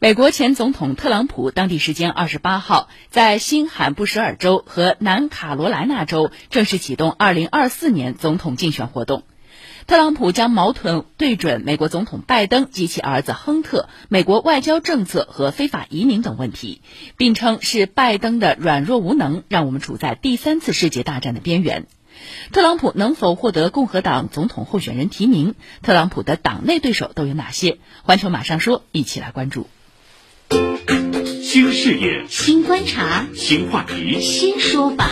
[0.00, 9.24] 美国前总统特朗普当地时间二十八号在新罕布什尔州和南卡罗来纳州正式启动二零二四年总统竞选活动。
[9.88, 16.80] 特朗普将矛盾对准美国总统拜登及其儿子亨特、美国外交政策和非法移民等问题，
[17.16, 21.88] 并称是拜登的软弱无能让我们处在第三次世界大战的边缘。
[22.52, 25.56] 特朗普能否获得共和党总统候选人提名？
[25.82, 27.78] 特朗普的党内对手都有哪些？
[28.04, 29.66] 环球马上说，一起来关注。
[31.50, 35.08] 新视野，新观察，新话题，新说法。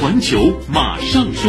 [0.00, 1.48] 环球马上说。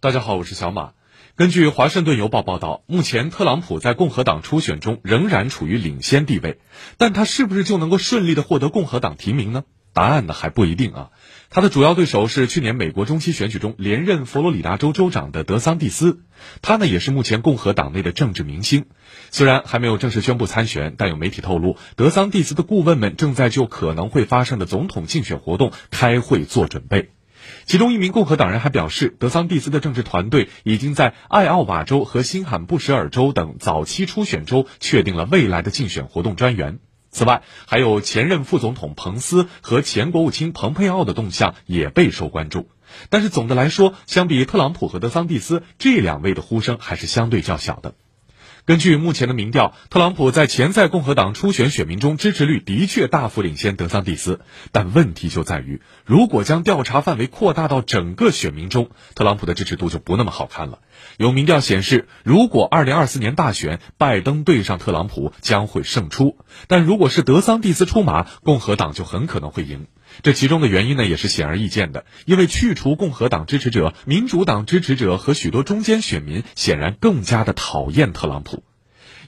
[0.00, 0.94] 大家好，我是小马。
[1.36, 6.58] 根据《华盛顿邮报》报道，目前特朗普在共和党初选中仍然处于领先地位，
[6.98, 9.62] 但他是不是就能够顺利的获得共和党提名呢？
[9.94, 11.10] 答案呢还不一定啊。
[11.48, 16.20] 他的主要对手是去年美国中期选举中连任佛罗里达州州长的德桑蒂斯，
[16.62, 18.86] 他呢也是目前共和党内的政治明星。
[19.30, 27.10] 虽然还没有正式宣布参选，但有媒体透露，德桑蒂斯的顾问们正在就可能会发生的总统竞选活动开会做准备。
[27.66, 36.80] 其中一名共和党人还表示，德桑蒂斯的政治团队已经在艾奥瓦州和新罕布什尔州等早期初选州确定了未来的竞选活动专员。
[37.14, 42.68] 此外，还有前任副总统彭斯和前国务卿蓬佩奥的动向也备受关注。
[43.08, 47.94] 但是总的来说，相比特朗普和德桑蒂斯这两位的呼声还是相对较小的。
[48.66, 54.40] 根据目前的民调，特朗普在潜在共和党初选选民中支持率的确大幅领先德桑蒂斯，
[54.72, 60.78] 但问题就在于，如果将调查范围扩大到整个选民中，特朗普的支持度就不那么好看了。
[61.18, 69.88] 有民调显示，如果2024年大选拜登对上特朗普，将会胜出；但如果是德桑蒂斯出马，共和党就很可能会赢。
[70.22, 78.62] 这其中的原因呢，也是显而易见的，因为去除共和党支持者，民主党支持者和许多中间选民显然更加的讨厌特朗普。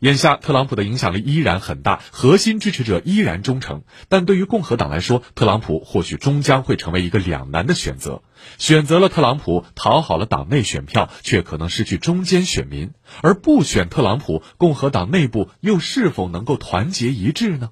[0.00, 8.22] 眼下，特朗普的影响力依然很大，核心支持者依然忠诚，但对于共和党来说，特朗普或许终将会成为一个两难的选择：
[8.58, 12.90] 选择了特朗普，讨好了党内选票，却可能失去中间选民；
[13.22, 17.70] 而不选特朗普，共和党内部又是否能够团结一致呢？